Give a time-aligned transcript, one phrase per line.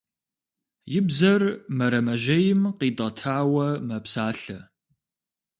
[0.97, 1.41] И бзэр
[1.77, 4.59] мэрэмэжьейм къитӀэтауэ мэпсалъэ.